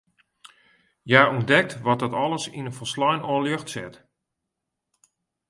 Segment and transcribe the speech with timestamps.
[1.07, 3.95] Hja ûntdekt wat dat alles yn in folslein oar ljocht set.